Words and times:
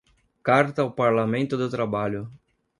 Carta 0.41 0.81
ao 0.81 0.89
Parlamento 0.91 1.55
do 1.55 1.69
Trabalho 1.69 2.27